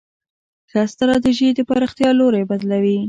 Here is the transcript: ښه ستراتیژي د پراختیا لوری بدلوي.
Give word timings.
ښه 0.71 0.81
ستراتیژي 0.93 1.47
د 1.57 1.59
پراختیا 1.69 2.09
لوری 2.19 2.43
بدلوي. 2.49 2.97